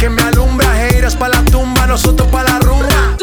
que 0.00 0.08
me 0.08 0.22
alumbra. 0.22 0.66
Heiras 0.82 1.14
pa' 1.14 1.28
la 1.28 1.44
tumba, 1.44 1.86
nosotros 1.86 2.26
pa' 2.28 2.42
la 2.42 2.58
rumba. 2.60 3.16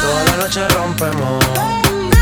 Toda 0.00 0.24
la 0.24 0.36
noche 0.38 0.66
rompemos, 0.68 1.44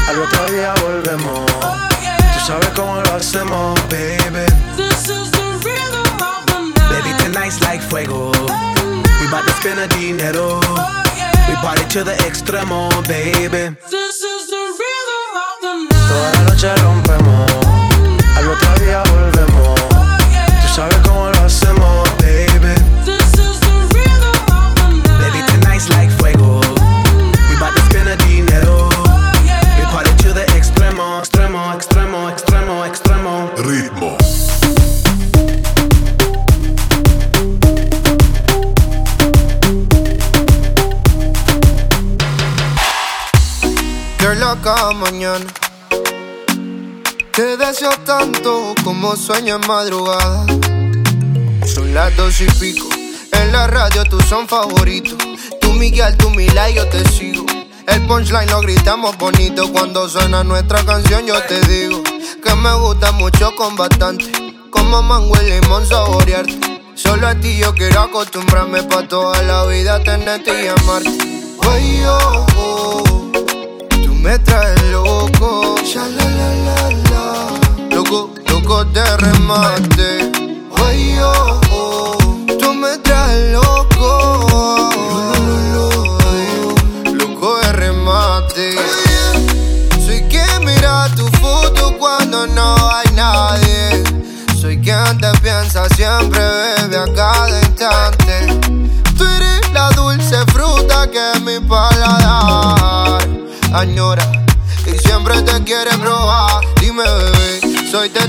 al 0.09 0.19
otro 0.21 0.47
día 0.51 0.75
volvemos. 0.83 1.47
Tú 1.47 2.41
sabes 2.47 2.69
cómo 2.75 3.01
lo 3.01 3.15
hacemos, 3.15 3.81
baby. 3.89 4.47
Baby, 6.91 7.13
tonight's 7.23 7.61
like 7.61 7.83
fuego. 7.83 8.33
We 9.21 9.29
bout 9.31 9.45
to 9.47 9.53
spend 9.61 9.79
a 9.79 9.87
dinero. 9.95 10.61
We 11.49 11.55
party 11.63 11.85
to 11.95 12.05
the 12.05 12.17
extremo, 12.27 12.89
baby. 13.07 13.77
Toda 16.09 16.33
la 16.33 16.41
noche 16.49 16.75
rompemos, 16.77 17.53
al 18.37 18.49
otro 18.49 18.85
día 18.85 19.03
volvemos. 19.13 19.56
Sabes 20.77 20.99
cómo 21.09 21.31
lo 21.31 21.41
hacemos, 21.43 22.07
baby. 22.19 22.75
Baby, 25.19 25.43
tonight's 25.49 25.89
like 25.89 26.11
fuego. 26.19 26.61
We 27.49 27.57
bout 27.59 27.75
to 27.75 27.81
spend 27.89 28.11
a 28.11 28.17
dinero. 28.17 28.91
We 29.79 29.85
party 29.87 30.15
to 30.25 30.35
the 30.35 30.45
extremo, 30.55 31.21
extremo, 31.21 31.73
extremo, 31.73 32.29
extremo, 32.29 32.85
extremo. 32.85 33.51
Ritmo. 33.57 34.19
Girl, 44.19 44.43
acá 44.43 44.93
mañana. 44.93 45.66
Tanto 48.05 48.75
como 48.83 49.15
sueño 49.17 49.57
en 49.57 49.67
madrugada. 49.67 50.45
Son 51.67 51.95
las 51.95 52.17
dos 52.17 52.41
y 52.41 52.47
pico. 52.59 52.89
En 53.33 53.53
la 53.53 53.69
radio 53.69 54.05
tú 54.05 54.21
son 54.23 54.49
favoritos. 54.49 55.17
Tú 55.61 55.73
Miguel, 55.73 56.17
tú 56.17 56.31
Mila 56.31 56.69
y 56.69 56.75
yo 56.75 56.87
te 56.89 57.05
sigo. 57.09 57.47
El 57.87 58.03
punchline 58.07 58.51
lo 58.51 58.61
gritamos 58.61 59.17
bonito. 59.19 59.73
Cuando 59.73 60.09
suena 60.09 60.43
nuestra 60.43 60.85
canción 60.85 61.27
yo 61.27 61.41
te 61.45 61.61
digo 61.69 62.03
que 62.43 62.55
me 62.57 62.75
gusta 62.75 63.13
mucho 63.13 63.55
con 63.55 63.77
bastante. 63.77 64.27
Como 64.71 65.03
mango 65.03 65.37
y 65.43 65.51
limón 65.51 65.87
saborearte. 65.87 66.83
Solo 66.95 67.29
a 67.29 67.35
ti 67.37 67.57
yo 67.59 67.73
quiero 67.75 68.01
acostumbrarme 68.01 68.83
pa' 68.83 69.07
toda 69.07 69.41
la 69.43 69.65
vida 69.67 70.03
tenerte 70.03 70.65
y 70.65 70.67
amarte. 70.67 71.55
Ay, 71.63 72.03
oh. 72.07 73.31
Tú 73.89 74.15
me 74.15 74.39
traes 74.41 74.83
loco. 74.91 75.77
Loco, 78.49 78.85
loco 78.85 78.85
de 78.85 79.17
remate. 79.19 80.33
Ay, 80.85 81.19
oh, 81.23 81.61
oh. 81.71 82.47
Tú 82.59 82.75
me 82.75 82.99
traes 82.99 83.53
loco. 83.53 84.91
Loco 87.13 87.57
de 87.61 87.73
remate. 87.73 88.77
Soy 90.05 90.23
quien 90.29 90.65
mira 90.65 91.09
tu 91.17 91.27
foto 91.39 91.97
cuando 91.99 92.47
no 92.47 92.77
hay 92.91 93.07
nadie. 93.15 94.05
Soy 94.61 94.81
quien 94.81 95.19
te 95.19 95.31
piensa 95.41 95.89
siempre, 95.91 96.41
bebe 96.41 96.97
a 96.97 97.07
cada 97.15 97.61
instante. 97.61 98.47
Tú 99.17 99.25
eres 99.25 99.73
la 99.73 99.91
dulce 99.91 100.37
fruta 100.53 101.09
que 101.11 101.41
mi 101.41 101.59
paladar 101.61 103.27
añora 103.73 104.27
y 104.87 104.99
siempre 104.99 105.41
te 105.43 105.63
quiere 105.65 105.97
probar. 105.99 106.65
Dime, 106.81 107.03
bebé, 107.05 107.91
soy 107.91 108.09
de 108.09 108.29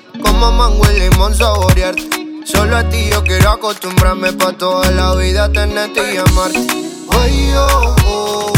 Como 0.21 0.51
mango 0.51 0.83
y 0.91 0.99
limón 0.99 1.35
saborearte. 1.35 2.09
Solo 2.45 2.77
a 2.77 2.83
ti 2.89 3.09
yo 3.11 3.23
quiero 3.23 3.51
acostumbrarme 3.51 4.33
pa' 4.33 4.53
toda 4.53 4.89
la 4.91 5.15
vida 5.15 5.51
tenerte 5.51 6.13
y 6.13 6.17
amarte. 6.17 6.67
Ay, 7.09 7.53
oh, 7.55 7.95
oh, 8.07 8.53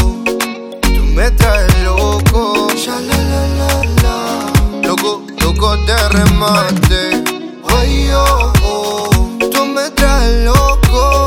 tú 0.82 1.04
me 1.14 1.30
traes 1.32 1.72
loco. 1.84 2.68
Ya 2.74 2.98
la 3.00 3.16
la 3.16 3.48
la 3.58 3.84
la. 4.02 4.88
Loco, 4.88 5.22
loco 5.40 5.76
de 5.78 6.08
remate. 6.08 7.24
Ay, 7.68 8.10
oh, 8.14 8.52
oh, 8.64 9.10
tú 9.52 9.66
me 9.66 9.90
traes 9.90 10.44
loco. 10.44 11.23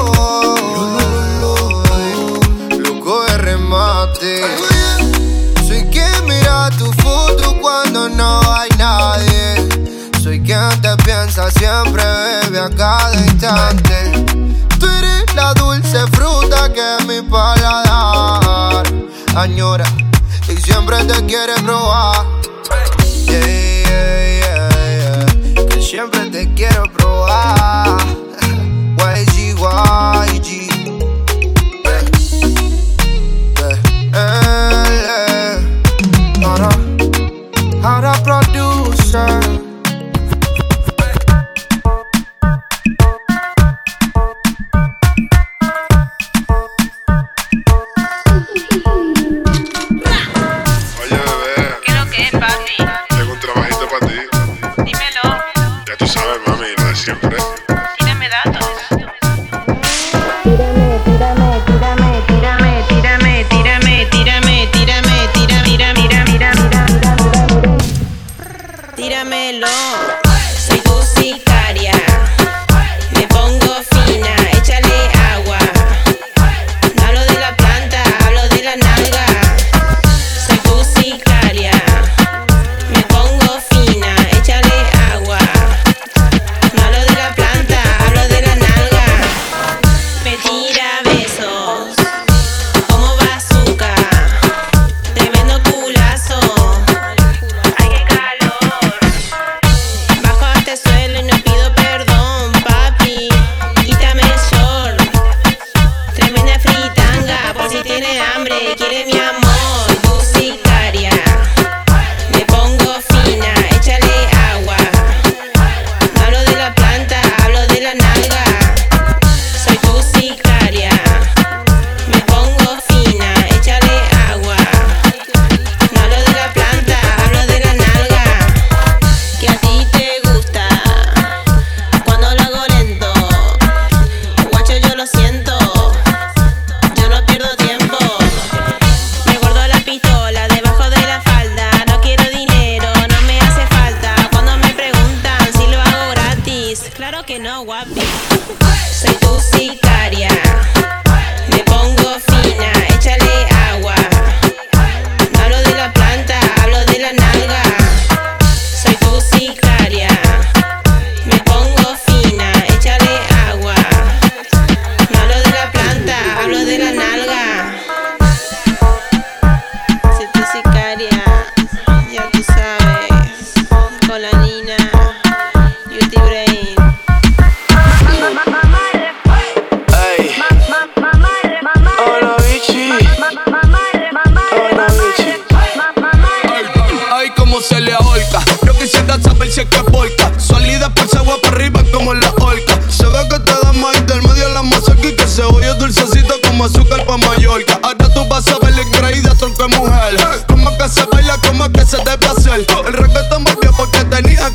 Siempre, 11.52 12.04
bebe 12.04 12.60
a 12.60 12.70
cada 12.70 13.14
instante. 13.14 14.26
Tú 14.80 14.88
eres 14.88 15.36
la 15.36 15.54
dulce 15.54 16.06
fruta 16.08 16.72
que 16.74 17.06
mi 17.06 17.22
paladar 17.22 18.86
añora 19.36 19.86
y 20.50 20.58
siempre 20.58 21.04
te 21.06 21.26
quiere 21.26 21.54
probar. 21.64 22.17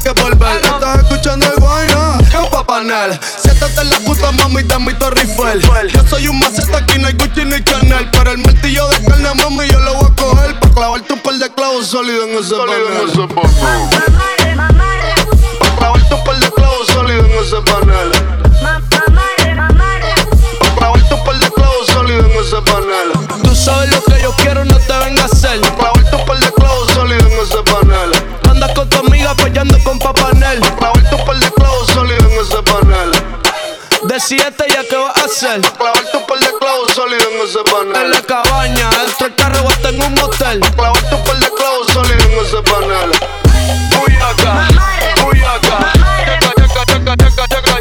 Que 0.03 0.11
volver. 0.21 0.61
Estás 0.63 0.99
escuchando 0.99 1.47
el 1.47 1.55
guayna, 1.61 2.19
un 2.41 2.51
papanel. 2.51 3.19
Siéntate 3.39 3.83
en 3.83 3.91
la 3.91 4.01
puta 4.01 4.33
mami, 4.33 4.65
dame 4.65 4.93
mi 4.93 4.99
Torre 4.99 5.21
Eiffel. 5.21 5.63
Yo 5.93 6.03
soy 6.09 6.27
un 6.29 6.41
maceta, 6.41 6.79
aquí 6.79 6.99
no 6.99 7.07
hay 7.07 7.13
Gucci 7.15 7.45
ni 7.45 7.63
Chanel. 7.63 8.11
Pero 8.11 8.33
el 8.33 8.39
martillo 8.39 8.89
de 8.89 9.05
carne, 9.05 9.33
mami, 9.35 9.69
yo 9.69 9.79
lo 9.81 9.95
voy 9.95 10.11
a 10.11 10.15
coger. 10.17 10.59
Pa' 10.61 10.71
clavarte 10.71 11.13
un 11.13 11.21
par 11.21 11.35
de 11.35 11.49
clavos 11.55 11.87
sólidos 11.87 12.27
en 12.29 12.39
ese 12.39 12.55
panel. 12.55 12.83
Pa' 15.61 15.77
clavarte 15.79 16.15
un 16.15 16.25
par 16.25 16.41
de 16.41 16.51
clavos 16.51 16.87
sólidos 16.89 17.27
en 17.27 17.33
ese 17.45 17.61
panel. 17.63 18.11
Pa' 18.61 18.81
clavarte 20.79 21.15
un 21.15 21.25
par 21.25 21.39
de 21.39 21.51
clavos 21.51 21.87
sólidos 21.87 22.25
en 22.25 22.33
ese 22.45 22.61
panel. 22.63 23.13
Tú 23.43 23.55
sabes 23.55 23.95
lo 23.95 24.03
que 24.03 24.21
yo 24.23 24.33
quiero, 24.37 24.65
no 24.65 24.79
te 24.79 24.99
vengas 25.05 25.31
a 25.33 25.37
hacer. 25.37 25.61
Pa' 25.61 25.77
clavarte 25.77 26.17
un 26.17 26.25
par 26.25 26.39
de 26.41 26.51
clavos 26.53 26.91
sólidos 26.93 27.31
en 27.31 27.39
ese 27.39 27.63
panel. 27.71 28.12
Apoyando 29.33 29.79
con 29.83 29.99
Papanel. 29.99 30.61
Pa' 30.61 30.77
clavarte 30.77 31.15
un 31.15 31.25
par 31.25 31.37
de 31.37 31.51
clavos 31.53 31.87
sólidos 31.89 32.25
en 32.25 32.41
ese 32.41 32.63
panel. 32.63 33.11
Decídete 34.05 34.65
ya 34.69 34.83
qué 34.89 34.97
vas 34.97 35.17
a 35.17 35.25
hacer. 35.25 35.61
Clavarte 35.61 36.17
un 36.17 36.27
par 36.27 36.39
de 36.39 36.59
clavos 36.59 36.93
sólidos 36.95 37.27
en 37.33 37.49
ese 37.49 37.59
panel. 37.71 38.05
En 38.05 38.11
la 38.11 38.23
cabaña, 38.23 38.91
dentro 38.91 39.27
del 39.27 39.35
carro 39.37 39.69
hasta 39.69 39.89
en 39.89 40.03
un 40.03 40.15
motel. 40.15 40.61
Clavarte 40.61 41.15
un 41.15 41.25
par 41.25 41.39
de 41.39 41.51
clavos 41.51 41.87
sólidos 41.93 42.25
en 42.25 42.47
ese 42.47 42.63
panel. 42.63 43.11
Uy 44.05 44.15
acá, 44.17 44.69
uy 45.27 45.41
acá. 45.41 45.93
Chaca, 46.41 46.53
chaca, 46.55 46.85
chaca, 46.87 47.17
chaca, 47.17 47.49
chaca. 47.49 47.72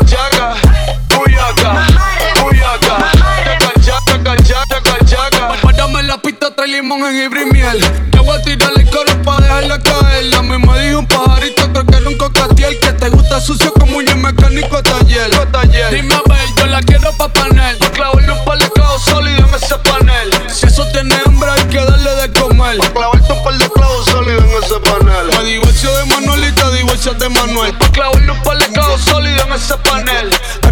Trae 6.62 6.72
limón, 6.72 7.02
jengibre 7.02 7.42
y 7.42 7.46
miel. 7.46 7.80
Yo 8.12 8.24
voy 8.24 8.38
a 8.38 8.42
tirarle 8.42 8.84
el 8.84 8.90
coro 8.90 9.22
pa' 9.24 9.40
dejarla 9.42 9.80
caer. 9.80 10.26
La 10.26 10.42
misma 10.42 10.78
dijo 10.78 11.00
un 11.00 11.08
pajarito, 11.08 11.72
creo 11.72 11.86
que 11.86 11.96
era 11.96 12.10
un 12.10 12.18
cocatiel. 12.18 12.80
Que 12.80 12.94
te 12.94 13.10
gusta 13.10 13.42
sucio 13.42 13.74
como 13.74 13.98
un 13.98 14.22
mecánico 14.22 14.78
de 14.78 14.84
taller. 14.84 15.92
Dime 15.92 16.14
a 16.14 16.22
ver, 16.30 16.48
yo 16.58 16.66
la 16.68 16.82
quiero 16.82 17.12
pa' 17.14 17.30
panel. 17.30 17.78
Pa' 17.78 17.92
clavarle 17.92 18.32
un 18.32 18.46
par 18.46 18.60
de 18.60 18.70
clavos 18.70 19.02
sólidos 19.04 19.50
en 19.50 19.56
ese 19.56 19.76
panel. 19.80 20.30
Si 20.50 20.68
eso 20.68 20.86
tiene 20.92 21.16
hambre, 21.26 21.50
hay 21.50 21.64
que 21.66 21.78
darle 21.78 22.12
de 22.12 22.40
comer. 22.40 22.78
Pa' 22.78 22.94
clavarte 22.94 23.34
un 23.34 23.44
par 23.44 23.58
de 23.58 23.70
clavos 23.70 24.06
sólidos 24.06 24.44
en 24.44 24.64
ese 24.64 24.80
panel. 24.82 25.38
Me 25.38 25.44
divorcio 25.50 25.98
de 25.98 26.06
Manuel 26.06 26.44
y 26.48 26.52
te 26.52 26.78
divorcias 26.78 27.18
de 27.18 27.30
Manuel. 27.30 27.78
Pa' 27.78 27.92
clavarle 27.92 28.32
un 28.32 28.44
par 28.44 28.58
de 28.60 28.68
clavos 28.68 29.02
sólidos 29.02 29.48
en 29.48 29.54
ese 29.54 29.78
panel. 29.78 30.30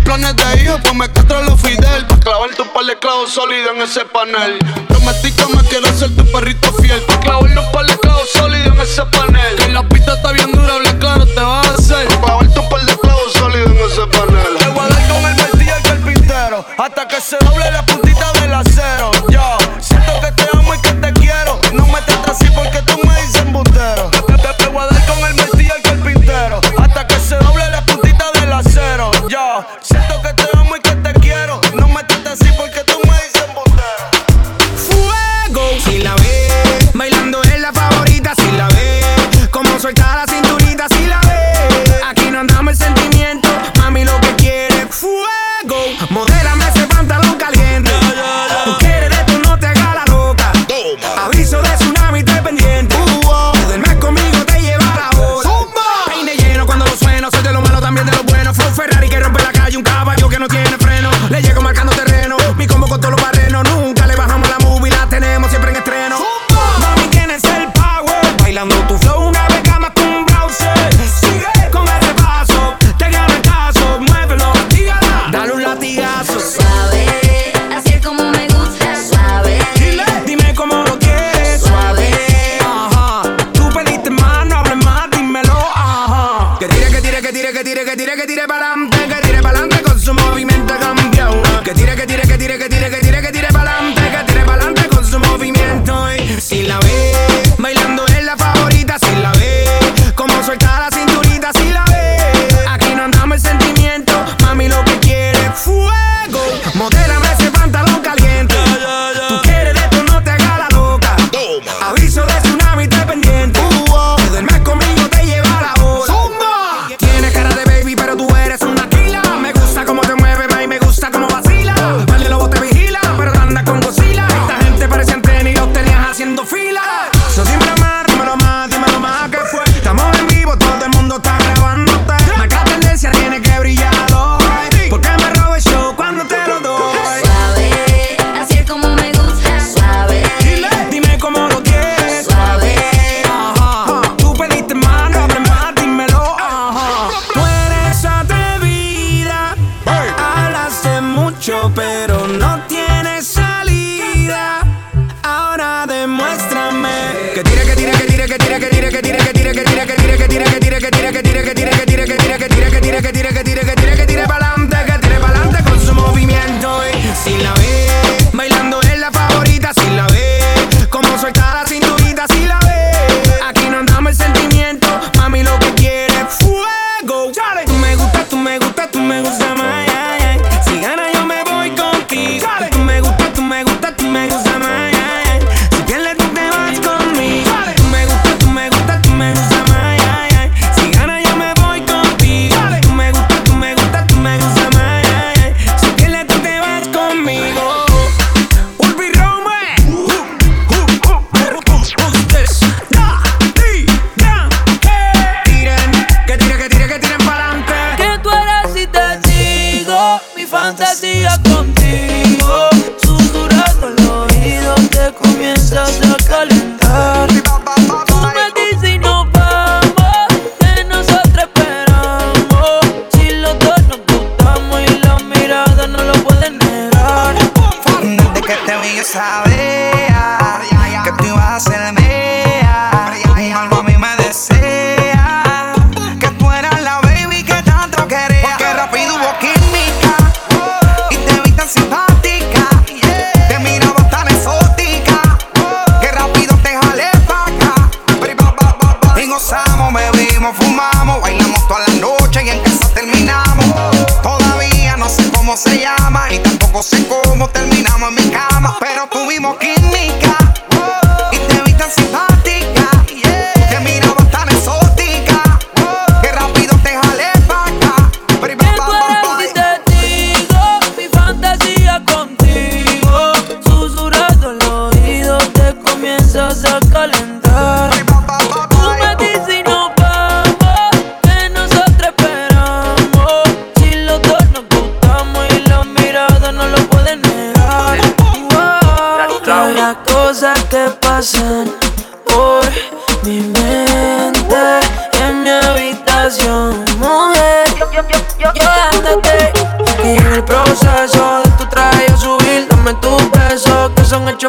Planes 0.09 0.35
de 0.37 0.63
hijo, 0.63 0.75
pues 0.81 0.95
me 0.95 1.07
castro 1.07 1.39
los 1.43 1.61
Fidel. 1.61 2.07
Pa' 2.07 2.19
clavarte 2.19 2.63
un 2.63 2.69
par 2.69 2.83
de 2.83 2.97
clavos 2.97 3.31
sólidos 3.31 3.75
en 3.75 3.83
ese 3.83 4.03
panel. 4.05 4.57
Prometí 4.87 5.31
que 5.31 5.45
me 5.55 5.61
quiero 5.65 5.85
ser 5.93 6.09
tu 6.15 6.25
perrito 6.31 6.73
fiel. 6.81 6.99
Pa' 7.01 7.19
clavarle 7.19 7.59
un 7.59 7.71
par 7.71 7.85
de 7.85 7.95
clavos 7.99 8.27
sólidos 8.33 8.73
en 8.73 8.81
ese 8.81 9.05
panel. 9.05 9.55
Que 9.57 9.67
la 9.69 9.87
pista 9.87 10.15
está 10.15 10.31
bien 10.31 10.51
dura, 10.51 10.73
habla 10.73 10.97
claro, 10.97 11.27
te 11.27 11.39
vas 11.39 11.67
a 11.67 11.73
hacer. 11.75 12.07
Pa' 12.07 12.21
clavarte 12.21 12.59
un 12.59 12.69
par 12.69 12.81
de 12.87 12.97
clavos 12.97 13.33
sólidos 13.33 13.69
en 13.69 13.77
ese 13.77 14.07
panel. 14.07 14.57
Te 14.57 14.67
voy 14.69 14.83
a 14.83 14.87
dar 14.87 15.07
con 15.09 15.17
el 15.17 15.35
martillo 15.35 15.75
el 15.75 15.83
carpintero. 15.83 16.65
Hasta 16.79 17.07
que 17.07 17.21
se 17.21 17.37
doble 17.45 17.71
la 17.71 17.78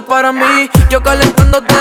para 0.03 0.33
mí. 0.33 0.71
Yo 0.89 1.03
calentándote 1.03 1.75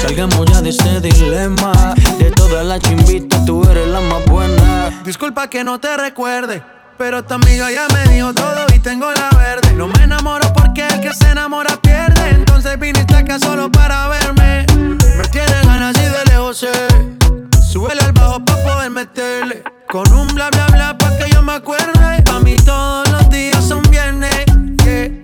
Salgamos 0.00 0.46
ya 0.46 0.62
de 0.62 0.70
este 0.70 1.00
dilema. 1.00 1.94
De 2.18 2.30
todas 2.30 2.64
las 2.64 2.80
chimbitas, 2.80 3.44
tú 3.44 3.62
eres 3.70 3.88
la 3.88 4.00
más 4.00 4.24
buena. 4.26 5.02
Disculpa 5.04 5.48
que 5.48 5.64
no 5.64 5.78
te 5.80 5.96
recuerde. 5.96 6.62
Pero 6.98 7.22
tu 7.24 7.34
amiga 7.34 7.70
ya 7.70 7.86
me 7.92 8.10
dijo 8.12 8.32
todo 8.32 8.66
y 8.74 8.78
tengo 8.78 9.10
la 9.12 9.30
verde. 9.36 9.72
No 9.74 9.86
me 9.86 10.04
enamoro 10.04 10.52
porque 10.54 10.86
el 10.86 11.00
que 11.00 11.12
se 11.12 11.30
enamora 11.30 11.76
pierde. 11.82 12.30
Entonces 12.30 12.78
viniste 12.78 13.14
acá 13.14 13.38
solo 13.38 13.70
para 13.70 14.08
verme. 14.08 14.66
Me 15.16 15.24
tiene 15.30 15.60
ganas 15.64 15.96
y 15.96 16.02
de 16.02 16.24
lejos 16.30 16.58
sé. 16.58 16.72
Súbele 17.70 18.00
al 18.00 18.12
bajo 18.12 18.42
para 18.44 18.62
poder 18.62 18.90
meterle. 18.90 19.62
Con 19.88 20.10
un 20.12 20.28
bla 20.28 20.48
bla 20.50 20.66
bla 20.68 20.98
pa' 20.98 21.16
que 21.18 21.30
yo 21.30 21.42
me 21.42 21.52
acuerde. 21.52 22.22
Pa' 22.24 22.40
mí 22.40 22.56
todo 22.64 23.05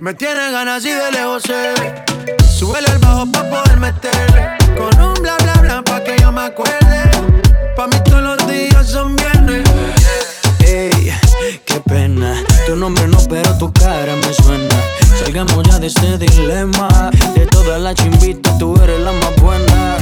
me 0.02 0.12
tiene 0.14 0.50
ganas 0.50 0.84
y 0.84 0.88
de 0.88 1.12
lejos 1.12 1.44
se 1.44 1.52
ve. 1.52 2.04
Súbele 2.44 2.88
al 2.88 2.98
bajo 2.98 3.24
pa' 3.30 3.44
poder 3.48 3.76
meterle. 3.76 4.48
Con 4.76 5.00
un 5.00 5.14
bla 5.22 5.36
bla 5.36 5.52
bla 5.60 5.82
pa' 5.82 6.02
que 6.02 6.16
yo 6.20 6.32
me 6.32 6.40
acuerde. 6.40 7.08
Pa' 7.76 7.86
mí 7.86 7.94
todos 8.04 8.20
los 8.20 8.48
días 8.48 8.84
son 8.84 9.14
viernes. 9.14 9.62
Ey, 10.58 11.14
qué 11.64 11.80
pena. 11.88 12.34
Tu 12.66 12.74
nombre 12.74 13.06
no, 13.06 13.18
pero 13.30 13.56
tu 13.58 13.72
cara 13.72 14.16
me 14.16 14.34
suena. 14.34 14.74
Salgamos 15.20 15.62
ya 15.68 15.78
de 15.78 15.86
este 15.86 16.18
dilema. 16.18 16.88
De 17.36 17.46
todas 17.46 17.80
las 17.80 17.94
chimbitas, 17.94 18.58
tú 18.58 18.74
eres 18.82 18.98
la 18.98 19.12
más 19.12 19.36
buena. 19.36 19.98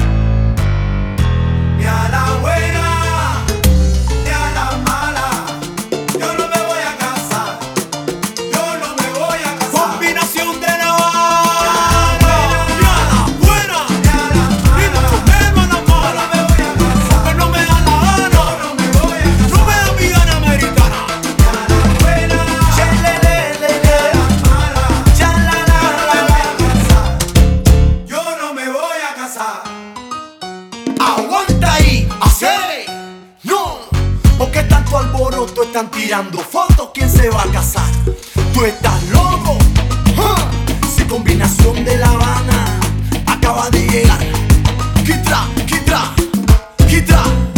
Y 1.79 1.85
a 1.85 2.09
la 2.09 2.39
buena. 2.41 2.90
tirando 35.89 36.39
fotos, 36.41 36.91
¿quién 36.93 37.09
se 37.09 37.31
va 37.31 37.43
a 37.43 37.47
casar? 37.47 37.91
Tú 38.53 38.65
estás 38.65 39.03
loco, 39.05 39.57
¿Ah? 40.19 40.51
si 40.95 41.05
combinación 41.05 41.85
de 41.85 41.97
La 41.97 42.09
Habana 42.09 42.81
acaba 43.27 43.71
de 43.71 43.87
llegar. 43.87 44.19
Quitra, 45.05 45.47
quitra, 45.67 46.15
quitra. 46.89 47.50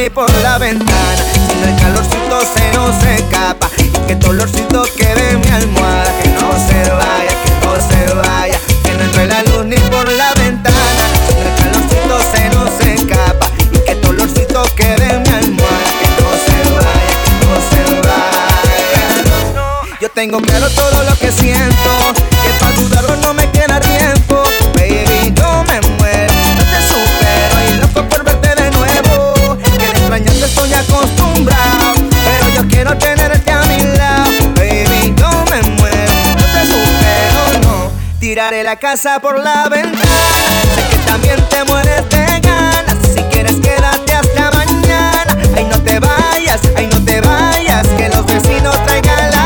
Ni 0.00 0.08
por 0.08 0.32
la 0.42 0.56
ventana. 0.58 1.22
Sino 1.46 1.66
el 1.66 1.76
calorcito 1.76 2.40
se 2.54 2.72
nos 2.72 2.96
escapa. 3.04 3.68
Y 3.78 4.06
que 4.06 4.16
tu 4.16 4.30
olorcito 4.30 4.84
quede 4.96 5.30
en 5.32 5.40
mi 5.40 5.48
almohada. 5.48 6.10
Que 6.22 6.28
no 6.30 6.52
se 6.66 6.90
vaya, 6.90 7.34
que 7.44 7.50
no 7.66 7.72
se 7.88 8.14
vaya. 8.14 8.58
Que 8.84 8.92
no 8.94 9.04
entre 9.04 9.26
la 9.26 9.42
luz 9.42 9.64
ni 9.66 9.76
por 9.76 10.10
la 10.10 10.32
ventana. 10.34 11.04
Sino 11.26 11.42
el 11.48 11.54
calorcito 11.60 12.14
se 12.32 12.48
nos 12.50 12.72
escapa. 12.80 13.46
Y 13.72 13.78
que 13.78 13.94
tu 13.96 14.08
olorcito 14.10 14.62
quede 14.74 15.06
en 15.14 15.22
mi 15.22 15.28
almohada. 15.28 15.90
Que 16.00 16.08
no 16.18 16.28
se 16.46 16.58
vaya, 16.78 17.14
que 17.24 17.32
no 17.44 17.54
se 17.70 17.82
vaya. 18.08 19.98
Yo 20.00 20.08
tengo 20.10 20.40
claro 20.40 20.70
todo 20.70 21.04
lo 21.04 21.14
que 21.18 21.30
siento. 21.30 21.90
Que 22.42 22.50
para 22.58 22.72
dudarlo 22.76 23.16
no 23.16 23.34
me 23.34 23.50
queda 23.50 23.80
tiempo. 23.80 24.29
La 38.64 38.76
casa 38.76 39.20
por 39.20 39.38
la 39.38 39.70
ventana. 39.70 40.04
Sé 40.74 40.82
que 40.90 40.96
también 41.06 41.42
te 41.48 41.64
mueres 41.64 42.06
de 42.10 42.40
ganas. 42.40 42.96
Si 43.14 43.22
quieres, 43.32 43.54
quédate 43.54 44.12
hasta 44.12 44.50
mañana. 44.50 45.38
Ay, 45.56 45.64
no 45.64 45.80
te 45.80 45.98
vayas, 45.98 46.60
ay, 46.76 46.86
no 46.92 47.02
te 47.02 47.22
vayas. 47.22 47.86
Que 47.96 48.10
los 48.10 48.26
vecinos 48.26 48.76
traigan 48.84 49.30
la 49.30 49.39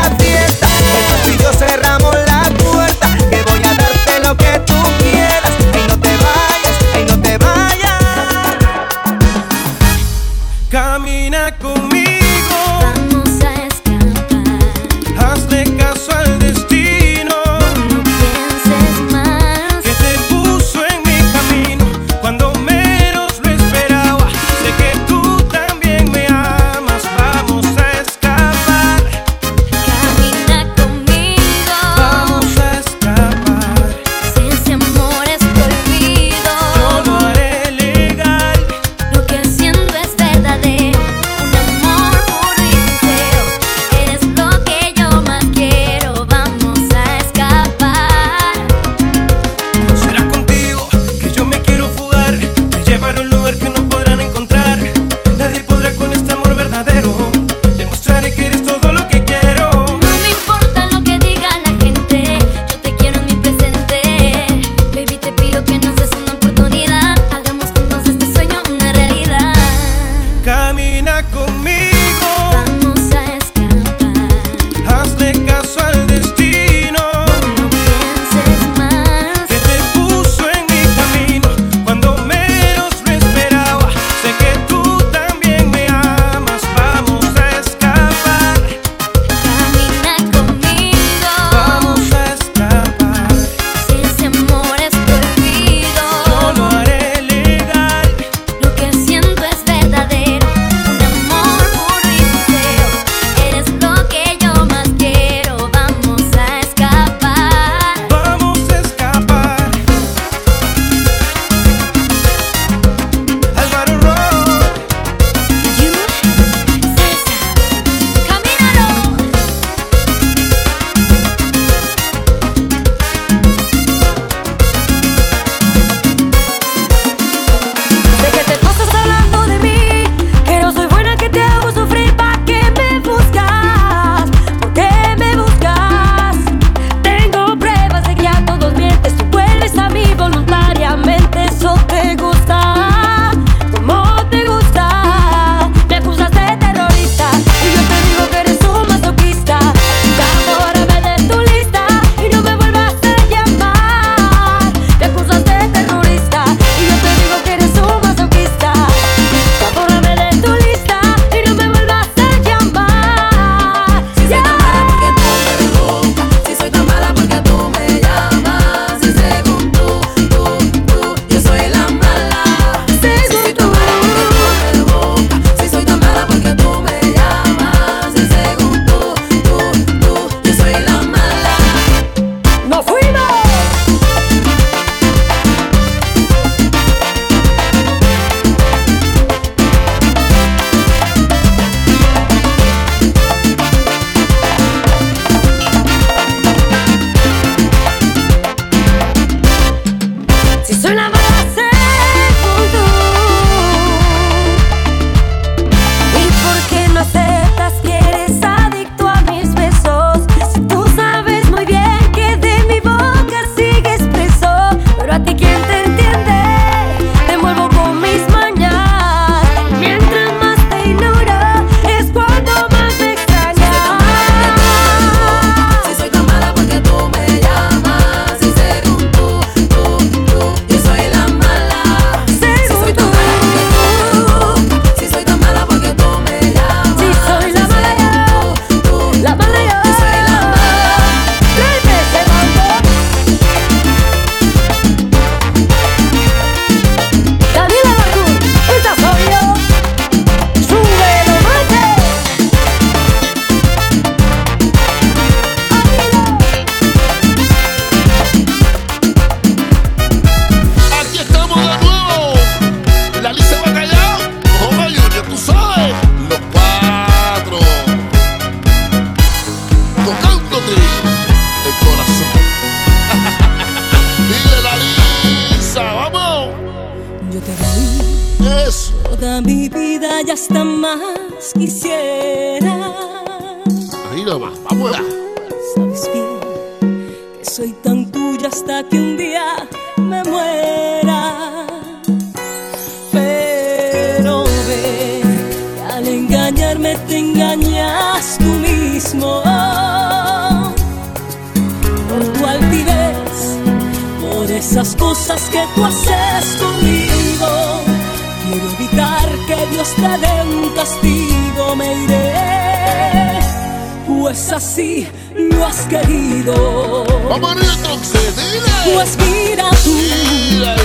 serás 319.55 319.83
tú. 319.83 320.84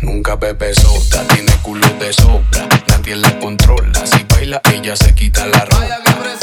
Nunca 0.00 0.34
bebe 0.36 0.74
sota, 0.74 1.26
tiene 1.28 1.52
culo 1.62 1.88
de 1.98 2.12
sobra, 2.12 2.68
nadie 2.88 3.16
la 3.16 3.38
controla. 3.38 4.04
Si 4.06 4.24
baila, 4.24 4.60
ella 4.72 4.96
se 4.96 5.14
quita 5.14 5.46
la 5.46 5.64
ropa. 5.64 5.86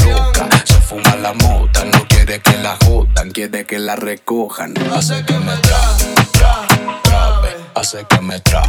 Loca, 0.05 0.49
se 0.63 0.81
fuma 0.81 1.15
la 1.17 1.33
mota, 1.33 1.83
no 1.85 2.07
quiere 2.07 2.41
que 2.41 2.57
la 2.57 2.77
jodan, 2.83 3.31
quiere 3.31 3.65
que 3.65 3.79
la 3.79 3.95
recojan. 3.95 4.73
Hace 4.93 5.23
que 5.25 5.37
me 5.39 5.55
tra, 5.57 5.79
tra, 6.31 6.67
trabe, 7.03 7.55
hace 7.75 8.05
que 8.05 8.21
me 8.21 8.39
tra, 8.39 8.63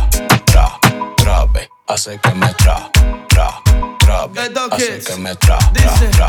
tra, 0.46 0.78
trabe, 1.16 1.68
hace 1.86 2.18
que 2.18 2.34
me 2.34 2.52
tra, 2.54 2.90
tra 3.28 3.93
trabe. 4.04 4.40
Así 4.70 5.04
que 5.06 5.16
me 5.16 5.34
tra, 5.36 5.58
tra, 5.58 6.10
tra, 6.10 6.28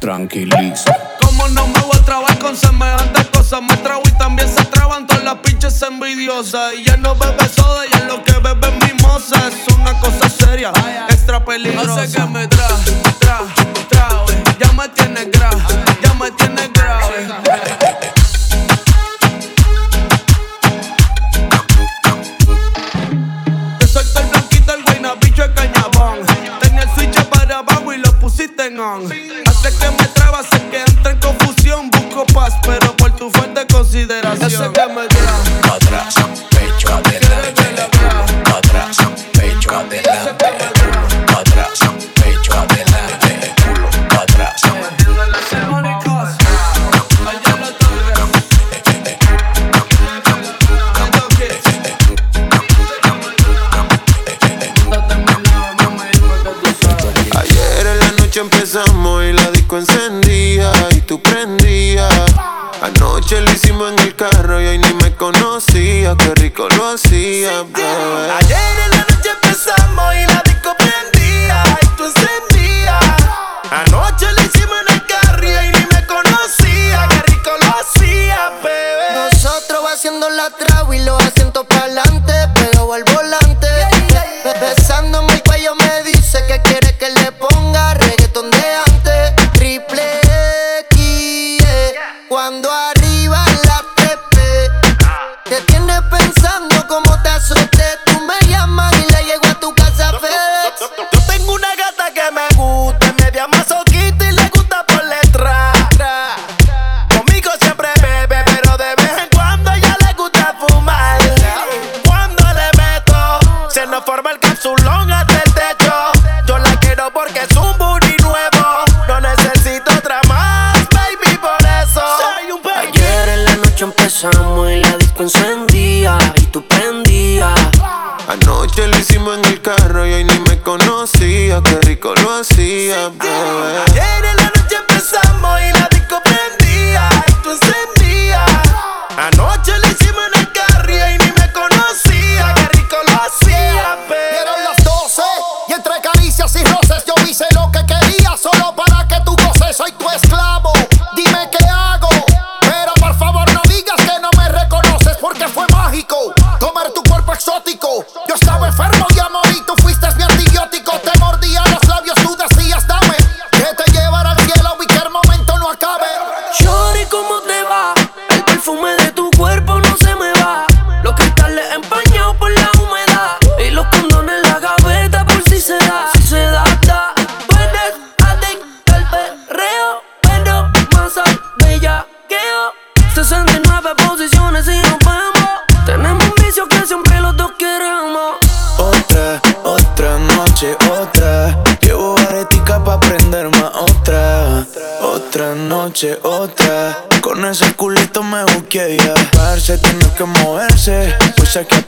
Tranquiliza. 0.00 0.92
Como 1.20 1.48
no 1.48 1.66
me 1.66 1.80
voy 1.80 1.96
a 1.96 2.04
trabar 2.04 2.38
con 2.38 2.56
semejantes 2.56 3.26
cosas, 3.28 3.62
me 3.62 3.76
trago 3.78 4.02
y 4.04 4.10
también 4.12 4.48
se 4.48 4.64
traban 4.64 5.06
todas 5.06 5.24
las 5.24 5.36
pinches 5.36 5.80
envidiosas. 5.82 6.74
Y 6.74 6.84
ya 6.84 6.96
no 6.96 7.14
bebe 7.14 7.48
soda, 7.48 7.86
y 7.86 7.94
es 7.94 8.04
lo 8.06 8.22
que 8.24 8.32
bebe 8.32 8.70
mimosa. 8.86 9.48
Es 9.48 9.74
una 9.74 9.98
cosa 10.00 10.28
seria, 10.28 10.72
extra 11.08 11.44
peligrosa. 11.44 12.02
Así 12.02 12.16
que 12.16 12.24
me 12.26 12.46
tra, 12.48 12.68
tra, 13.20 13.40
trabe. 13.88 14.42
Ya 14.58 14.72
me 14.72 14.88
tiene 14.88 15.24
grave, 15.26 15.62
ya 16.02 16.14
me 16.14 16.30
tiene 16.32 16.68
grave. 16.68 17.28
Soy 23.86 24.04
el 24.16 24.28
blanquito, 24.30 24.72
el 24.74 24.82
guayna, 24.84 25.14
bicho, 25.20 25.44
el 25.44 25.54
cañón. 25.54 25.81
Hace 28.62 29.76
que 29.76 29.90
me 29.90 30.06
traba, 30.14 30.40
sé 30.44 30.62
que 30.70 30.82
entra 30.82 31.10
en 31.10 31.18
confusión. 31.18 31.90
Busco 31.90 32.24
paz, 32.26 32.54
pero 32.62 32.96
por 32.96 33.10
tu 33.16 33.28
fuerte 33.28 33.66
consideración. 33.66 34.48
Yo 34.48 34.56
sé 34.56 34.70
que 34.70 34.86
me 34.86 35.08
da. 35.08 35.74
Atrás, 35.74 36.14
pecho, 36.48 36.88
adelante. 36.94 37.82
Atrás, 38.56 38.96
Anoche 62.82 63.40
lo 63.40 63.52
hicimos 63.52 63.92
en 63.92 63.98
el 64.00 64.16
carro 64.16 64.60
y 64.60 64.66
hoy 64.66 64.78
ni 64.78 64.92
me 64.94 65.12
conocía. 65.14 66.16
Qué 66.16 66.34
rico 66.34 66.68
lo 66.76 66.88
hacía, 66.88 67.62
bebé. 67.62 68.91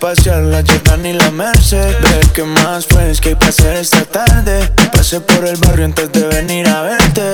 pasear 0.04 0.42
la 0.42 0.62
Jordan 0.62 1.06
y 1.06 1.14
la 1.14 1.30
Merced. 1.30 1.96
Ve 2.02 2.20
que 2.34 2.44
más 2.44 2.84
pues 2.84 3.22
que 3.22 3.30
hay 3.30 3.34
para 3.36 3.48
hacer 3.48 3.76
esta 3.76 4.04
tarde. 4.04 4.70
Pasé 4.92 5.18
por 5.20 5.46
el 5.46 5.56
barrio 5.56 5.86
antes 5.86 6.12
de 6.12 6.26
venir 6.26 6.68
a 6.68 6.82
verte. 6.82 7.32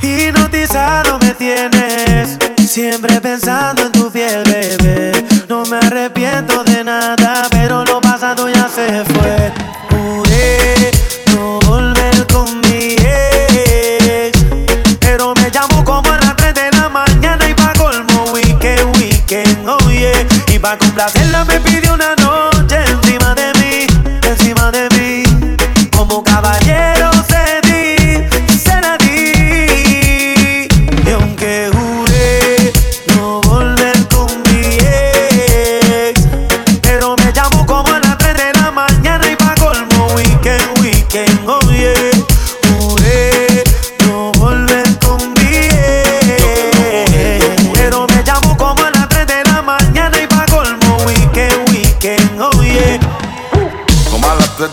Hipnotizado 0.00 1.18
me 1.18 1.34
tienes 1.34 2.38
Siempre 2.72 3.20
pensando 3.20 3.82
en 3.82 3.92
tu 3.92 4.10
piel, 4.12 4.44
bebé. 4.44 5.12
No 5.48 5.64
me 5.66 5.78
arrepiento 5.78 6.62
de 6.64 6.84
nada 6.84 7.31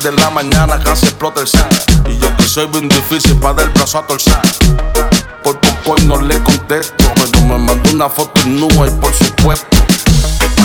de 0.04 0.12
la 0.14 0.30
mañana 0.30 0.80
casi 0.82 1.08
explota 1.08 1.42
el 1.42 1.48
set. 1.48 1.66
Y 2.08 2.18
yo 2.18 2.36
que 2.38 2.44
soy 2.44 2.68
bien 2.68 2.88
difícil 2.88 3.36
para 3.38 3.56
dar 3.56 3.74
brazo 3.74 4.00
a 4.00 4.08
torcer. 4.08 4.40
Por 5.44 5.60
poco 5.60 5.96
no 6.06 6.22
le 6.22 6.42
contesto, 6.42 7.04
pero 7.16 7.46
me 7.46 7.58
mandó 7.58 7.92
una 7.92 8.10
foto 8.10 8.40
en 8.42 8.60
nube 8.60 8.88
y 8.88 9.02
por 9.02 9.14
supuesto. 9.14 9.68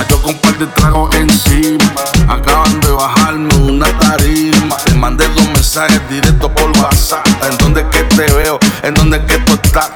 Yo 0.09 0.21
con 0.23 0.35
un 0.35 0.41
par 0.41 0.57
de 0.59 0.67
tragos 0.67 1.15
encima, 1.17 1.95
acaban 2.29 2.81
de 2.81 2.91
bajarme 2.91 3.55
una 3.57 3.87
tarima. 3.99 4.77
Te 4.85 4.95
mandé 4.95 5.27
dos 5.29 5.47
mensajes 5.47 6.01
directos 6.09 6.51
por 6.53 6.71
WhatsApp. 6.79 7.27
¿En 7.51 7.57
dónde 7.59 7.81
es 7.81 7.87
que 7.89 8.05
te 8.15 8.33
veo? 8.35 8.59
¿En 8.83 8.95
dónde 8.95 9.17
es 9.17 9.25
que 9.25 9.39
tú 9.39 9.55
estás? 9.55 9.91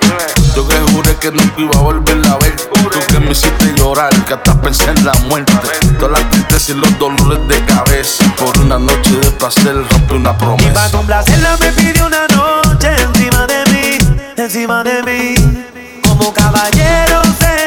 Yo 0.56 0.66
que 0.66 0.78
que 1.16 1.30
nunca 1.30 1.54
iba 1.60 1.74
a 1.74 1.82
volver 1.82 2.18
a 2.26 2.36
ver. 2.38 2.56
Tú 2.56 3.00
que 3.08 3.20
me 3.20 3.32
hiciste 3.32 3.74
llorar, 3.76 4.12
que 4.24 4.34
hasta 4.34 4.60
pensé 4.60 4.90
en 4.90 5.04
la 5.04 5.12
muerte. 5.28 5.52
Todas 5.98 6.20
las 6.20 6.30
tristezas 6.30 6.68
y 6.70 6.74
los 6.74 6.98
dolores 6.98 7.46
de 7.48 7.64
cabeza. 7.64 8.24
Por 8.36 8.58
una 8.58 8.78
noche 8.78 9.10
de 9.20 9.30
placer 9.32 9.74
rompí 9.90 10.14
una 10.14 10.30
Y 10.30 10.34
para 10.34 10.38
promesa. 10.38 10.90
complacerla 10.90 11.56
me 11.60 11.72
pidió 11.72 12.06
una 12.06 12.26
noche 12.28 12.88
encima 13.02 13.46
de 13.46 13.64
mí, 13.72 13.98
encima 14.36 14.82
de 14.84 15.02
mí. 15.02 15.34
Como 16.02 16.32
caballero 16.32 17.22
cedí, 17.38 17.57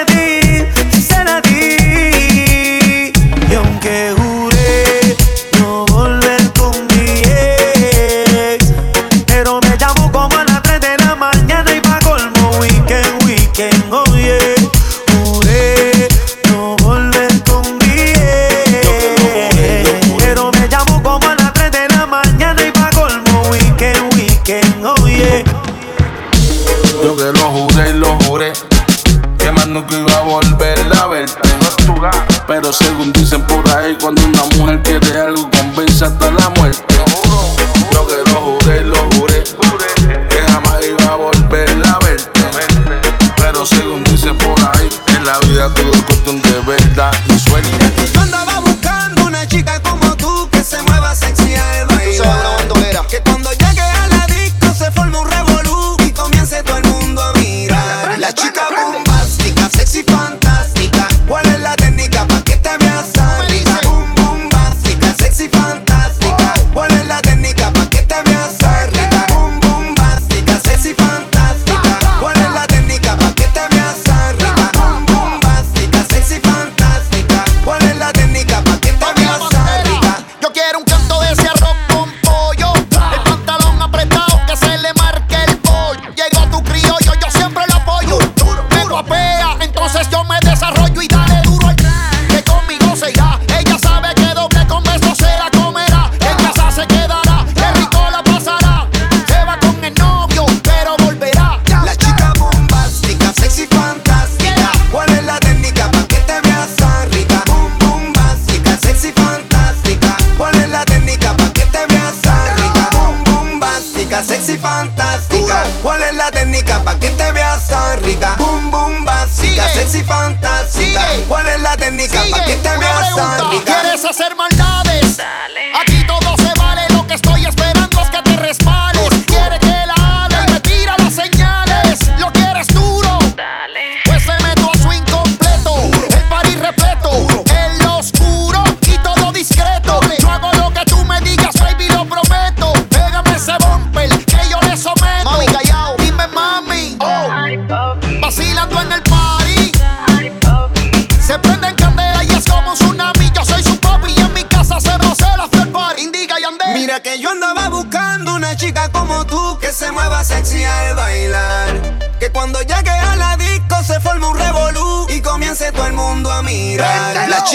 según 32.71 33.11
dicen 33.13 33.41
por 33.43 33.67
ahí, 33.69 33.97
cuando 33.99 34.21
una 34.25 34.43
mujer 34.57 34.81
quiere 34.83 35.19
algo, 35.19 35.49
convence 35.51 36.05
hasta 36.05 36.31
la 36.31 36.49
muerte. 36.51 37.10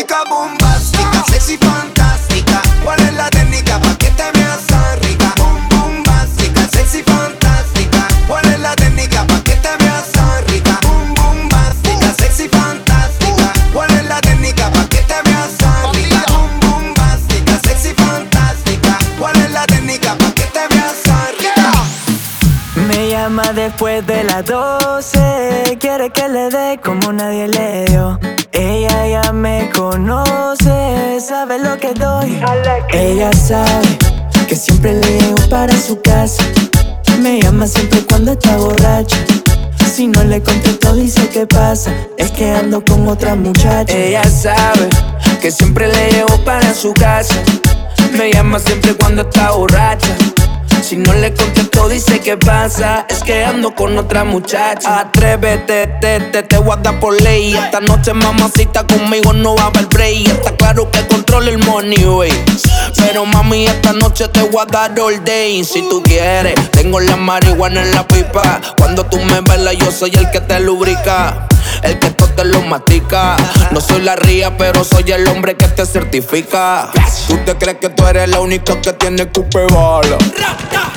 Chica 0.06 0.22
bombástica, 0.30 1.24
sexy 1.28 1.56
fantástica. 1.56 2.62
¿Cuál 2.84 3.00
es 3.00 3.12
la 3.14 3.28
técnica 3.30 3.80
pa' 3.80 3.98
que 3.98 4.10
te 4.10 4.30
veas 4.38 4.64
tan 4.66 5.00
rica? 5.00 5.34
Boom, 5.36 5.68
bombástica, 5.68 6.68
sexy 6.68 7.02
fantástica. 7.02 8.06
¿Cuál 8.28 8.46
es 8.46 8.60
la 8.60 8.76
técnica 8.76 9.26
pa' 9.26 9.42
que 9.42 9.56
te 9.56 9.76
veas 9.80 10.12
tan 10.12 10.46
rica? 10.46 10.78
Boom, 10.82 11.14
bombástica, 11.14 12.14
sexy 12.18 12.48
fantástica. 12.48 13.52
¿Cuál 13.72 13.90
es 13.90 14.04
la 14.04 14.20
técnica 14.20 14.70
pa' 14.70 14.88
que 14.88 15.02
te 15.10 15.22
veas 15.24 15.56
tan 15.58 15.94
rica? 15.94 16.24
Boom, 16.28 16.60
bombástica, 16.60 17.58
sexy 17.66 17.92
fantástica. 17.94 18.98
¿Cuál 19.18 19.36
es 19.36 19.50
la 19.50 19.66
técnica 19.66 20.14
pa' 20.14 20.32
que 20.34 20.44
te 20.54 20.68
veas 20.68 21.02
tan 21.02 21.28
rica? 21.40 21.72
Me 22.88 23.10
llama 23.10 23.52
después 23.54 24.06
de 24.06 24.22
las 24.22 24.44
12 24.44 25.78
Quiere 25.80 26.10
que 26.10 26.28
le 26.28 26.48
dé 26.50 26.80
como 26.82 27.12
nadie 27.12 27.48
le 27.48 27.65
Ella 32.92 33.32
sabe 33.32 33.98
que 34.48 34.56
siempre 34.56 34.94
le 34.94 35.18
llevo 35.18 35.48
para 35.48 35.76
su 35.76 36.00
casa 36.00 36.42
Me 37.20 37.40
llama 37.40 37.66
siempre 37.66 38.00
cuando 38.08 38.32
está 38.32 38.56
borracha 38.56 39.16
Si 39.94 40.06
no 40.06 40.22
le 40.24 40.42
contesto 40.42 40.94
dice 40.94 41.28
que 41.28 41.46
pasa 41.46 41.92
Es 42.16 42.30
que 42.30 42.50
ando 42.50 42.84
con 42.84 43.08
otra 43.08 43.34
muchacha 43.34 43.96
Ella 43.96 44.24
sabe 44.24 44.88
que 45.40 45.50
siempre 45.50 45.86
le 45.88 46.10
llevo 46.10 46.36
para 46.44 46.74
su 46.74 46.92
casa. 46.94 47.34
Me 48.16 48.32
llama 48.32 48.58
siempre 48.58 48.94
cuando 48.94 49.22
está 49.22 49.52
borracha. 49.52 50.16
Si 50.82 50.96
no 50.96 51.12
le 51.14 51.34
contesto, 51.34 51.88
dice 51.88 52.20
que 52.20 52.36
pasa. 52.36 53.06
Es 53.08 53.22
que 53.22 53.44
ando 53.44 53.74
con 53.74 53.96
otra 53.98 54.24
muchacha. 54.24 55.00
Atrévete, 55.00 55.86
te, 56.00 56.20
te, 56.20 56.42
te 56.42 56.58
voy 56.58 56.76
a 56.84 57.00
por 57.00 57.20
ley. 57.20 57.54
Esta 57.54 57.80
noche, 57.80 58.12
mamacita, 58.12 58.86
conmigo 58.86 59.32
no 59.32 59.56
va 59.56 59.64
a 59.64 59.66
haber 59.66 59.86
break. 59.86 60.28
Está 60.28 60.56
claro 60.56 60.90
que 60.90 61.06
controlo 61.06 61.48
el 61.48 61.58
money, 61.58 62.04
wey. 62.04 62.44
Pero 62.96 63.26
mami, 63.26 63.66
esta 63.66 63.92
noche 63.92 64.28
te 64.28 64.42
voy 64.42 64.62
a 64.62 64.66
dar 64.66 64.98
all 65.00 65.22
day. 65.24 65.64
Si 65.64 65.82
tú 65.88 66.02
quieres, 66.02 66.54
tengo 66.70 67.00
la 67.00 67.16
marihuana 67.16 67.82
en 67.82 67.92
la 67.92 68.06
pipa. 68.06 68.60
Cuando 68.78 69.04
tú 69.06 69.18
me 69.18 69.40
velas, 69.40 69.76
yo 69.76 69.90
soy 69.90 70.12
el 70.14 70.30
que 70.30 70.40
te 70.40 70.60
lubrica 70.60 71.48
el 71.82 71.98
que 71.98 72.10
todo 72.10 72.28
te 72.30 72.44
lo 72.44 72.62
matica. 72.62 73.36
No 73.70 73.80
soy 73.80 74.02
la 74.02 74.16
ría, 74.16 74.56
pero 74.56 74.84
soy 74.84 75.10
el 75.12 75.26
hombre 75.28 75.56
que 75.56 75.68
te 75.68 75.86
certifica. 75.86 76.90
Tú 77.26 77.38
te 77.44 77.56
crees 77.56 77.78
que 77.78 77.88
tú 77.88 78.06
eres 78.06 78.28
la 78.28 78.40
única 78.40 78.80
que 78.80 78.92
tiene 78.92 79.26
cupe 79.28 79.66
bala. 79.66 80.18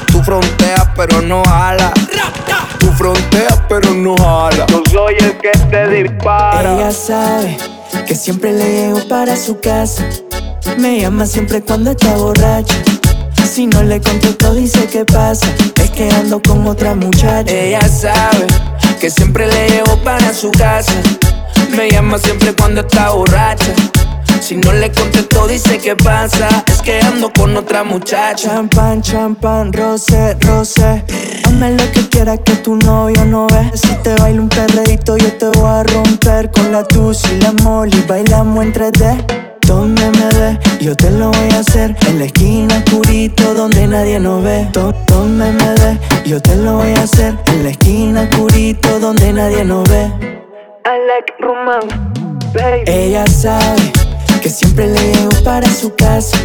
Tú 0.08 0.22
fronteas, 0.24 0.88
pero 0.96 1.22
no 1.22 1.44
jala. 1.44 1.92
Tú 2.80 2.92
fronteas, 2.94 3.62
pero 3.68 3.94
no 3.94 4.16
jala. 4.18 4.66
Yo 4.68 4.84
soy 4.92 5.16
el 5.20 5.38
que 5.38 5.52
te 5.52 5.88
dispara. 5.88 6.74
Ella 6.74 6.92
sabe 6.92 7.58
que 8.08 8.16
siempre 8.16 8.54
le 8.54 8.72
llego 8.72 9.08
para 9.08 9.36
su 9.36 9.60
casa. 9.60 10.04
Me 10.78 11.00
llama 11.00 11.26
siempre 11.26 11.62
cuando 11.62 11.92
está 11.92 12.16
borracha. 12.16 12.76
Si 13.52 13.66
no 13.66 13.82
le 13.84 14.00
contesto, 14.00 14.54
dice 14.54 14.86
que 14.88 15.06
pasa. 15.06 15.48
Es 15.82 15.90
que 15.92 16.10
ando 16.12 16.42
con 16.42 16.68
otra 16.68 16.96
muchacha. 16.96 17.52
Ella 17.52 17.88
sabe 17.88 18.48
que 19.00 19.10
siempre 19.10 19.48
le 19.48 19.70
llevo 19.70 19.98
para 20.04 20.34
su 20.34 20.52
casa. 20.52 20.94
Me 21.76 21.90
llama 21.90 22.18
siempre 22.18 22.54
cuando 22.54 22.82
está 22.82 23.12
borracha. 23.12 23.74
Si 24.42 24.58
no 24.58 24.74
le 24.74 24.92
contesto, 24.92 25.48
dice 25.48 25.78
que 25.78 25.96
pasa. 25.96 26.48
Es 26.68 26.82
que 26.82 27.00
ando 27.00 27.32
con 27.32 27.56
otra 27.56 27.84
muchacha. 27.84 28.50
Champán, 28.50 29.02
champán, 29.02 29.72
rosé, 29.72 30.36
rosé. 30.42 31.04
Dame 31.44 31.72
lo 31.72 31.92
que 31.92 32.10
quiera 32.10 32.38
que 32.38 32.56
tu 32.58 32.76
novio 32.76 33.24
no 33.26 33.48
ve. 33.48 33.72
Si 33.74 33.96
te 34.04 34.16
bailo 34.16 34.44
un 34.44 34.50
perreíto, 34.50 35.16
yo 35.18 35.32
te 35.38 35.48
voy 35.48 35.70
a 35.70 35.84
romper 35.84 36.52
con 36.52 36.72
la 36.72 36.84
tus 36.84 37.24
y 37.32 37.40
la 37.40 37.54
moli. 37.64 38.04
Bailamos 38.08 38.66
entre 38.66 38.92
3D. 38.92 39.49
Donde 39.70 40.10
me 40.10 40.28
ve, 40.40 40.60
yo 40.82 40.96
te 40.96 41.12
lo 41.12 41.30
voy 41.30 41.50
a 41.52 41.60
hacer. 41.60 41.96
En 42.08 42.18
la 42.18 42.26
esquina 42.26 42.84
oscurito 42.84 43.54
donde 43.54 43.86
nadie 43.86 44.20
nos 44.20 44.44
ve. 44.44 44.68
Donde 44.74 45.52
me 45.52 45.74
ve, 45.76 46.00
yo 46.26 46.42
te 46.42 46.56
lo 46.56 46.78
voy 46.78 46.92
a 46.94 47.04
hacer. 47.04 47.38
En 47.46 47.64
la 47.64 47.70
esquina 47.70 48.22
oscurito 48.24 49.00
donde 49.00 49.32
nadie 49.32 49.64
nos 49.64 49.88
ve. 49.88 50.06
I 50.86 50.98
like 51.08 51.32
romance, 51.40 51.96
baby. 52.52 52.82
Ella 52.88 53.28
sabe 53.28 53.92
que 54.42 54.50
siempre 54.50 54.88
le 54.88 55.14
llevo 55.14 55.44
para 55.44 55.70
su 55.70 55.94
casa. 55.94 56.36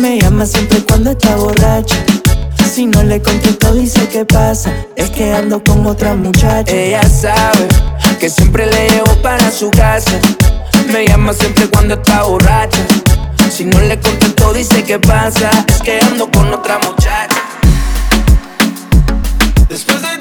Me 0.00 0.20
llama 0.20 0.46
siempre 0.46 0.78
cuando 0.86 1.10
está 1.10 1.34
borracha. 1.34 1.96
Si 2.72 2.86
no 2.86 3.02
le 3.02 3.20
contesto 3.20 3.72
dice 3.74 4.08
que 4.08 4.24
pasa 4.24 4.72
Es 4.96 5.08
que 5.10 5.32
ando 5.32 5.62
con 5.62 5.86
otra 5.86 6.16
muchacha 6.16 6.72
Ella 6.72 7.02
sabe 7.04 7.68
que 8.18 8.28
siempre 8.28 8.66
le 8.66 8.88
llevo 8.88 9.14
para 9.22 9.48
su 9.52 9.70
casa 9.70 10.18
me 10.94 11.06
llama 11.08 11.32
siempre 11.32 11.66
cuando 11.66 11.94
está 11.94 12.22
borracha. 12.22 12.86
Si 13.50 13.64
no 13.64 13.80
le 13.80 13.98
contesto, 13.98 14.52
dice 14.52 14.84
que 14.84 14.96
pasa. 15.00 15.50
Es 15.66 15.82
que 15.82 15.98
ando 16.00 16.30
con 16.30 16.54
otra 16.54 16.78
muchacha. 16.78 17.42
Después 19.68 20.00
de 20.02 20.13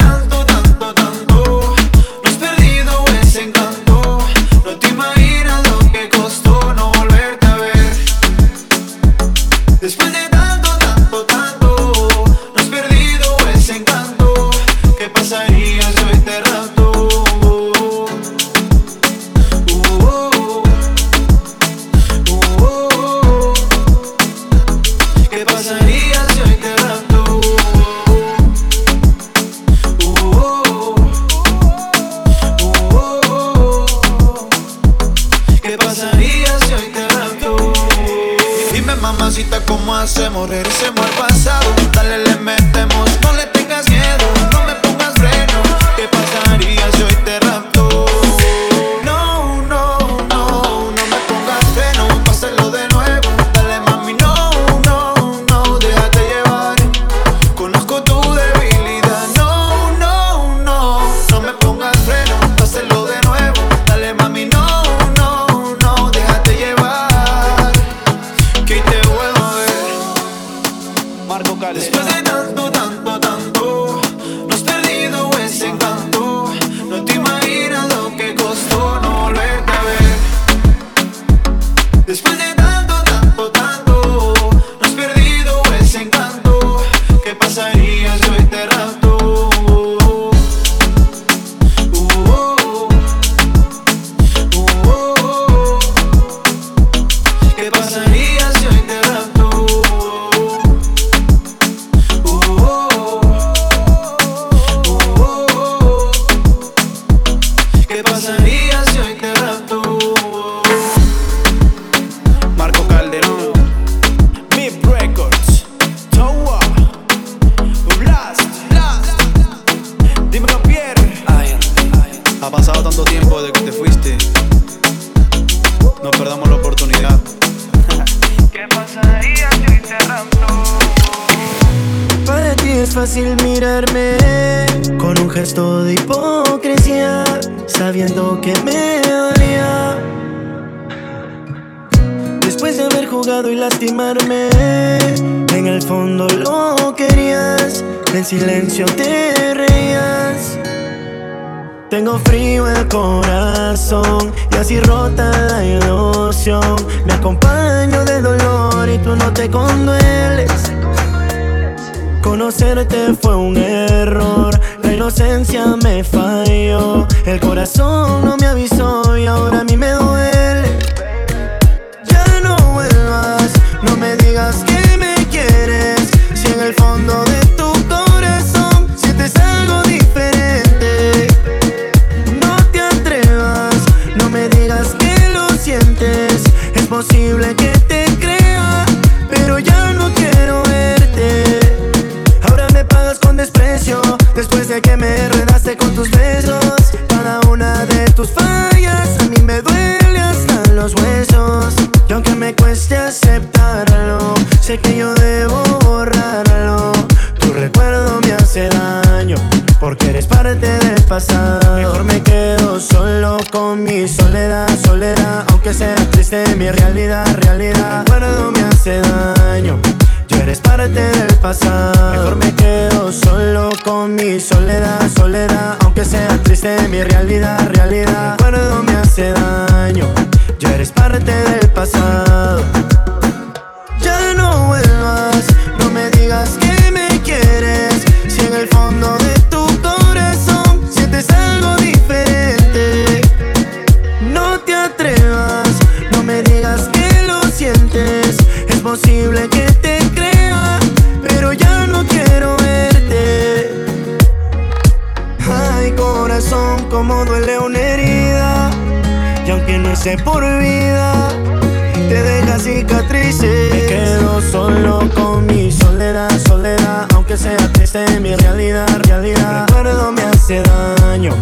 daño. 270.61 271.33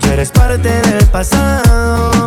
Ya 0.00 0.12
eres 0.12 0.30
parte 0.30 0.68
del 0.68 1.06
pasado. 1.06 2.26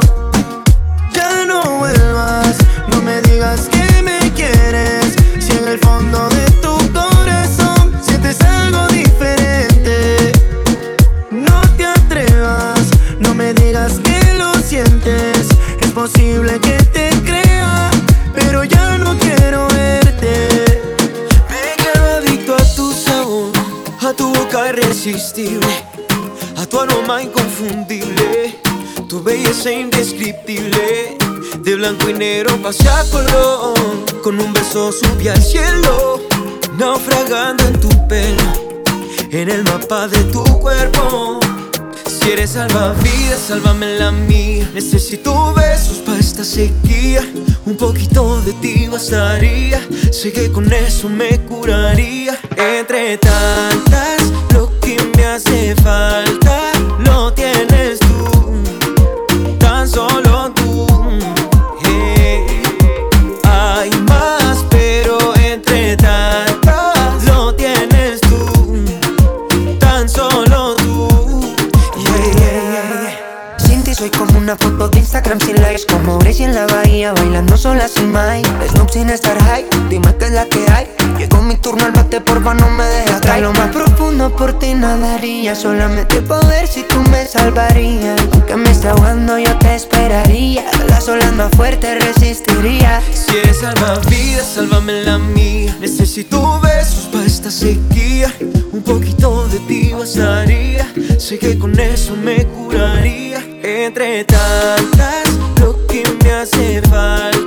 Ya 1.13 1.45
no 1.45 1.61
vuelvas, 1.79 2.57
no 2.89 3.01
me 3.01 3.21
digas 3.21 3.69
que 3.69 3.74
inconfundible, 27.13 28.59
tu 29.07 29.21
belleza 29.21 29.71
indescriptible. 29.71 31.17
De 31.59 31.75
blanco 31.75 32.09
y 32.09 32.13
negro 32.13 32.57
pasé 32.61 32.89
a 32.89 33.03
color, 33.11 33.75
con 34.23 34.39
un 34.39 34.51
beso 34.53 34.91
subí 34.91 35.27
al 35.27 35.41
cielo, 35.41 36.19
naufragando 36.77 37.63
en 37.67 37.79
tu 37.79 37.89
pelo, 38.07 38.43
en 39.29 39.49
el 39.49 39.63
mapa 39.63 40.07
de 40.07 40.17
tu 40.25 40.43
cuerpo. 40.59 41.39
Si 42.07 42.31
eres 42.31 42.51
salvavidas, 42.51 43.39
sálvame 43.47 43.99
la 43.99 44.11
mía. 44.11 44.67
Necesito 44.73 45.53
besos 45.53 45.97
para 45.99 46.19
esta 46.19 46.43
sequía. 46.43 47.21
Un 47.65 47.77
poquito 47.77 48.41
de 48.41 48.53
ti 48.53 48.87
bastaría. 48.87 49.79
Sé 50.11 50.33
que 50.33 50.51
con 50.51 50.71
eso 50.73 51.07
me 51.07 51.39
curaría. 51.41 52.37
Entre 52.57 53.17
tantas, 53.19 54.23
lo 54.53 54.71
que 54.79 54.97
me 55.15 55.25
hace 55.25 55.75
falta 55.75 56.44
sola 77.65 77.87
sin 77.87 78.11
Mike 78.11 78.47
Snoop 78.69 78.91
sin 78.91 79.09
estar 79.09 79.35
high, 79.45 79.65
dime 79.89 80.13
qué 80.19 80.25
es 80.25 80.31
la 80.31 80.45
que 80.45 80.63
hay 80.71 80.85
Llegó 81.17 81.41
mi 81.41 81.55
turno 81.55 81.85
al 81.85 81.93
bate, 81.93 82.21
porfa 82.21 82.53
no 82.53 82.69
me 82.69 82.83
dejes 82.83 83.13
atrás 83.13 83.41
Lo 83.41 83.53
más 83.53 83.71
profundo 83.71 84.29
por 84.35 84.59
ti 84.59 84.75
nadaría 84.75 85.55
Solamente 85.55 86.21
por 86.21 86.45
ver 86.45 86.67
si 86.67 86.83
tú 86.83 87.01
me 87.09 87.25
salvarías 87.25 88.21
Aunque 88.33 88.55
me 88.55 88.69
esté 88.69 88.89
ahogando 88.89 89.39
yo 89.39 89.57
te 89.57 89.73
esperaría 89.73 90.63
Las 90.89 91.09
olas 91.09 91.33
más 91.33 91.49
fuertes 91.55 92.05
resistiría 92.05 93.01
Si 93.11 93.35
eres 93.35 93.57
salvavidas, 93.61 94.45
sálvame 94.55 95.03
la 95.03 95.17
mía. 95.17 95.75
Necesito 95.79 96.59
besos 96.59 97.09
para 97.11 97.25
esta 97.25 97.49
sequía. 97.49 98.31
Un 98.71 98.83
poquito 98.83 99.47
de 99.47 99.59
ti 99.59 99.91
bastaría. 99.91 100.87
Sé 101.17 101.39
que 101.39 101.57
con 101.57 101.77
eso 101.79 102.15
me 102.15 102.45
curaría. 102.45 103.39
Entre 103.63 104.23
tantas, 104.25 105.29
lo 105.59 105.85
que 105.87 106.03
me 106.23 106.31
hace 106.31 106.81
falta 106.83 107.44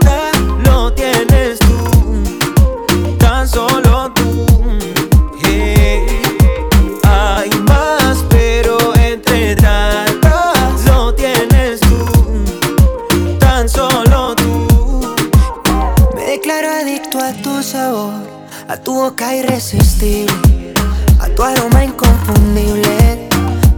boca 19.09 19.35
irresistible 19.35 20.75
A 21.19 21.29
tu 21.35 21.43
aroma 21.43 21.83
inconfundible 21.85 23.29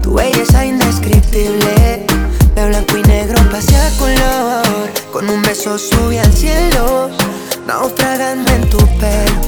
Tu 0.03 0.13
belleza 0.13 0.65
indescriptible 0.65 2.05
De 2.55 2.69
blanco 2.69 2.97
y 2.97 3.03
negro 3.03 3.39
pasé 3.51 3.77
a 3.77 3.91
color 3.99 4.91
Con 5.13 5.31
un 5.31 5.41
beso 5.43 5.79
subí 5.79 6.19
al 6.19 6.33
cielo 6.33 7.11
Naufragando 7.67 8.51
en 8.53 8.69
tu 8.71 8.79
pelo 8.99 9.41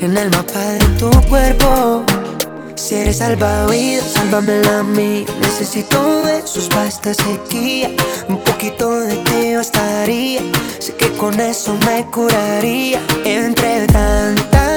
En 0.00 0.16
el 0.16 0.30
mapa 0.30 0.60
de 0.60 0.84
tu 0.98 1.10
cuerpo. 1.28 2.04
Si 2.74 2.94
eres 2.94 3.18
salvavidas, 3.18 4.12
sálvame 4.12 4.60
la 4.62 4.82
mía 4.82 5.26
Necesito 5.40 6.22
besos 6.22 6.68
para 6.68 6.86
esta 6.86 7.12
sequía 7.12 7.90
Un 8.28 8.38
poquito 8.38 9.00
de 9.00 9.16
ti 9.16 9.56
bastaría 9.56 10.40
Sé 10.78 10.94
que 10.94 11.10
con 11.14 11.38
eso 11.40 11.76
me 11.86 12.06
curaría 12.06 13.00
Entre 13.24 13.86
tantas, 13.88 14.67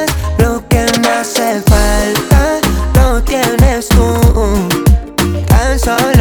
me 1.02 1.10
hace 1.10 1.62
falta, 1.62 2.60
no 2.96 3.22
tienes 3.24 3.88
tú 3.90 4.68
tan 5.48 5.80
solo. 5.80 6.21